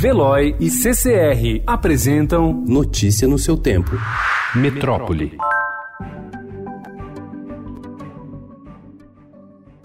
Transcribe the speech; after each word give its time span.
Veloy 0.00 0.56
e 0.58 0.70
CCR 0.70 1.62
apresentam 1.66 2.64
Notícia 2.66 3.28
no 3.28 3.38
seu 3.38 3.54
tempo. 3.54 3.90
Metrópole. 4.54 5.36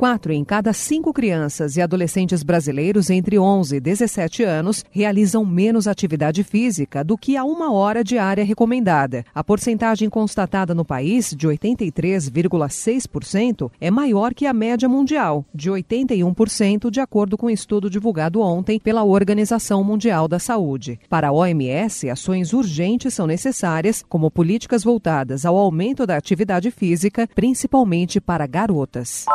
Quatro 0.05 0.31
em 0.31 0.43
cada 0.43 0.71
cinco 0.71 1.11
crianças 1.11 1.77
e 1.77 1.81
adolescentes 1.81 2.43
brasileiros 2.43 3.09
entre 3.09 3.39
11 3.39 3.77
e 3.77 3.79
17 3.79 4.43
anos 4.43 4.85
realizam 4.91 5.43
menos 5.43 5.87
atividade 5.87 6.43
física 6.43 7.03
do 7.03 7.17
que 7.17 7.35
a 7.35 7.43
uma 7.43 7.73
hora 7.73 8.03
diária 8.03 8.45
recomendada. 8.45 9.25
A 9.33 9.43
porcentagem 9.43 10.07
constatada 10.07 10.75
no 10.75 10.85
país, 10.85 11.33
de 11.35 11.47
83,6%, 11.47 13.71
é 13.81 13.89
maior 13.89 14.35
que 14.35 14.45
a 14.45 14.53
média 14.53 14.87
mundial, 14.87 15.43
de 15.51 15.71
81%, 15.71 16.91
de 16.91 16.99
acordo 16.99 17.35
com 17.35 17.47
um 17.47 17.49
estudo 17.49 17.89
divulgado 17.89 18.41
ontem 18.41 18.79
pela 18.79 19.03
Organização 19.03 19.83
Mundial 19.83 20.27
da 20.27 20.37
Saúde. 20.37 20.99
Para 21.09 21.29
a 21.29 21.31
OMS, 21.31 22.11
ações 22.11 22.53
urgentes 22.53 23.11
são 23.11 23.25
necessárias, 23.25 24.05
como 24.07 24.29
políticas 24.29 24.83
voltadas 24.83 25.47
ao 25.47 25.57
aumento 25.57 26.05
da 26.05 26.15
atividade 26.15 26.69
física, 26.69 27.27
principalmente 27.33 28.21
para 28.21 28.45
garotas. 28.45 29.25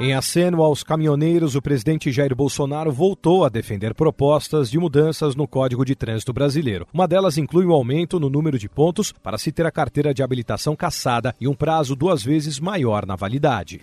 Em 0.00 0.14
aceno 0.14 0.62
aos 0.62 0.84
caminhoneiros, 0.84 1.56
o 1.56 1.62
presidente 1.62 2.12
Jair 2.12 2.32
Bolsonaro 2.32 2.92
voltou 2.92 3.44
a 3.44 3.48
defender 3.48 3.94
propostas 3.94 4.70
de 4.70 4.78
mudanças 4.78 5.34
no 5.34 5.48
Código 5.48 5.84
de 5.84 5.96
Trânsito 5.96 6.32
Brasileiro. 6.32 6.86
Uma 6.94 7.08
delas 7.08 7.36
inclui 7.36 7.64
o 7.64 7.70
um 7.70 7.72
aumento 7.72 8.20
no 8.20 8.30
número 8.30 8.60
de 8.60 8.68
pontos 8.68 9.10
para 9.10 9.36
se 9.36 9.50
ter 9.50 9.66
a 9.66 9.72
carteira 9.72 10.14
de 10.14 10.22
habilitação 10.22 10.76
cassada 10.76 11.34
e 11.40 11.48
um 11.48 11.54
prazo 11.54 11.96
duas 11.96 12.22
vezes 12.22 12.60
maior 12.60 13.04
na 13.04 13.16
validade. 13.16 13.80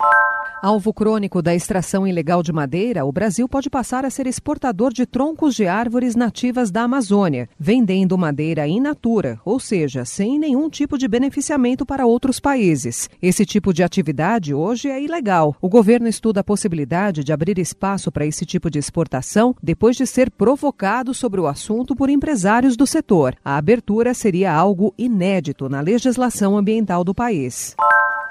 Alvo 0.62 0.92
crônico 0.92 1.42
da 1.42 1.54
extração 1.54 2.06
ilegal 2.06 2.42
de 2.42 2.50
madeira, 2.50 3.04
o 3.04 3.12
Brasil 3.12 3.46
pode 3.46 3.68
passar 3.68 4.06
a 4.06 4.10
ser 4.10 4.26
exportador 4.26 4.90
de 4.90 5.04
troncos 5.04 5.54
de 5.54 5.66
árvores 5.66 6.16
nativas 6.16 6.70
da 6.70 6.82
Amazônia, 6.82 7.46
vendendo 7.58 8.16
madeira 8.16 8.66
in 8.66 8.80
natura, 8.80 9.38
ou 9.44 9.60
seja, 9.60 10.06
sem 10.06 10.38
nenhum 10.38 10.70
tipo 10.70 10.96
de 10.96 11.06
beneficiamento 11.06 11.84
para 11.84 12.06
outros 12.06 12.40
países. 12.40 13.08
Esse 13.20 13.44
tipo 13.44 13.72
de 13.72 13.82
atividade 13.82 14.54
hoje 14.54 14.88
é 14.88 15.00
ilegal. 15.00 15.54
O 15.60 15.68
governo 15.68 16.08
estuda 16.08 16.40
a 16.40 16.44
possibilidade 16.44 17.22
de 17.22 17.34
abrir 17.34 17.58
espaço 17.58 18.10
para 18.10 18.24
esse 18.24 18.46
tipo 18.46 18.70
de 18.70 18.78
exportação 18.78 19.54
depois 19.62 19.94
de 19.94 20.06
ser 20.06 20.30
provocado 20.30 21.12
sobre 21.12 21.38
o 21.38 21.46
assunto 21.46 21.94
por 21.94 22.08
empresários 22.08 22.76
do 22.76 22.86
setor. 22.86 23.36
A 23.44 23.58
abertura 23.58 24.14
seria 24.14 24.54
algo 24.54 24.94
inédito 24.96 25.68
na 25.68 25.80
legislação 25.80 26.56
ambiental 26.56 27.04
do 27.04 27.14
país. 27.14 27.76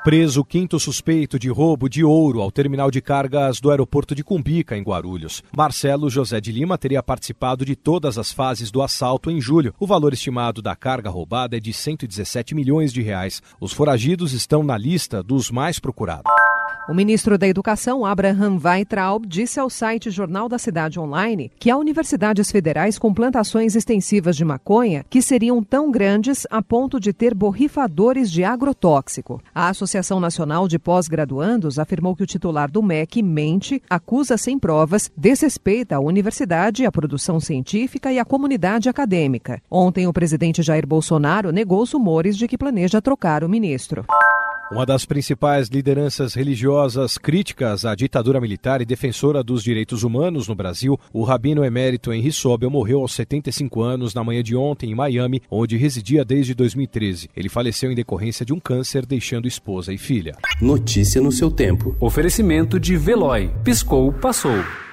Preso 0.06 0.42
o 0.42 0.46
quinto 0.46 0.80
suspeito 0.80 1.40
de 1.40 1.50
roubo 1.50 1.90
de 1.90 2.04
ouro 2.04 2.40
ao 2.40 2.52
terminal 2.52 2.92
de 2.92 3.02
cargas 3.02 3.60
do 3.60 3.72
aeroporto 3.72 4.14
de 4.14 4.24
Cumbica, 4.24 4.78
em 4.78 4.84
Guarulhos. 4.84 5.44
Marcelo 5.58 6.12
José 6.12 6.40
de 6.40 6.52
Lima 6.52 6.78
teria 6.78 7.02
participado 7.02 7.66
de 7.66 7.76
todas 7.76 8.20
as 8.20 8.32
fases 8.32 8.70
do 8.70 8.84
assalto 8.84 9.32
em 9.32 9.42
julho. 9.42 9.74
O 9.80 9.88
valor 9.88 10.14
estimado 10.14 10.62
da 10.62 10.76
carga 10.76 11.10
roubada 11.10 11.58
é 11.58 11.60
de 11.60 11.74
117 11.74 12.54
milhões 12.54 12.94
de 12.94 13.02
reais. 13.02 13.42
Os 13.60 13.74
foragidos 13.74 14.32
estão 14.32 14.62
na 14.62 14.78
lista 14.78 15.24
dos 15.24 15.50
mais 15.50 15.80
procurados. 15.80 16.32
O 16.88 16.94
ministro 16.94 17.36
da 17.36 17.48
Educação, 17.48 18.06
Abraham 18.06 18.60
Weitraub, 18.64 19.26
disse 19.26 19.60
ao 19.60 19.72
site 19.72 20.12
Jornal 20.12 20.48
da 20.48 20.60
Cidade 20.60 21.00
Online 21.00 21.52
que 21.58 21.72
há 21.72 21.78
universidades 21.78 22.52
federais 22.52 23.00
com 23.00 23.12
plantações 23.12 23.76
extensivas 23.76 24.38
de 24.38 24.46
maconha 24.46 25.04
que 25.10 25.20
seriam 25.20 25.64
tão 25.64 25.90
grandes 25.90 26.46
a 26.48 26.62
ponto 26.62 27.00
de 27.00 27.12
ter 27.12 27.34
borrifadores 27.34 28.30
de 28.30 28.44
agrotóxico. 28.44 29.42
A 29.54 29.70
Associação 29.70 30.20
Nacional 30.20 30.68
de 30.68 30.78
Pós-Graduandos 30.78 31.80
afirmou 31.80 32.16
que 32.16 32.22
o 32.22 32.28
titular 32.28 32.70
do 32.70 32.84
MEC 32.84 33.24
mente, 33.24 33.82
acusa 33.90 34.38
sem 34.38 34.60
provas, 34.60 35.12
desrespeita 35.18 35.96
a 35.96 36.00
universidade, 36.00 36.86
a 36.86 36.92
produção 36.92 37.40
científica 37.40 38.12
e 38.12 38.20
a 38.20 38.26
comunidade 38.26 38.90
acadêmica. 38.90 39.60
Ontem, 39.72 40.06
o 40.06 40.14
presidente 40.14 40.62
Jair 40.62 40.86
Bolsonaro 40.86 41.52
negou 41.52 41.82
os 41.82 41.92
rumores 41.92 42.38
de 42.38 42.48
que 42.48 42.60
planeja 42.60 43.02
trocar 43.02 43.44
o 43.44 43.50
ministro. 43.50 44.06
Uma 44.72 44.84
das 44.84 45.06
principais 45.06 45.68
lideranças 45.68 46.34
religiosas 46.34 47.20
críticas 47.20 47.86
à 47.86 47.94
ditadura 47.94 48.42
militar 48.42 48.82
e 48.82 48.86
defensora 48.86 49.44
dos 49.44 49.64
direitos 49.64 50.02
humanos 50.02 50.48
no 50.48 50.56
Brasil, 50.56 51.00
o 51.14 51.24
rabino 51.24 51.64
emérito 51.64 52.12
Henri 52.12 52.32
Sobel 52.32 52.70
morreu 52.70 53.02
aos 53.02 53.14
75 53.14 53.82
anos 53.84 54.16
na 54.16 54.24
manhã 54.24 54.42
de 54.42 54.56
ontem 54.56 54.90
em 54.90 54.96
Miami, 54.96 55.42
onde 55.52 55.78
residia 55.78 56.26
desde 56.26 56.56
2013. 56.56 57.30
Ele 57.36 57.48
faleceu 57.48 57.92
em 57.92 57.96
decorrência 57.96 58.44
de 58.44 58.54
um 58.54 58.60
câncer, 58.60 59.06
deixando 59.06 59.48
esposa 59.48 59.94
e 59.94 60.00
filha. 60.00 60.36
Notícia 60.60 61.22
no 61.22 61.32
seu 61.32 61.52
tempo. 61.52 61.96
Oferecimento 62.00 62.80
de 62.80 62.98
Veloy. 62.98 63.52
Piscou, 63.64 64.12
passou. 64.14 64.85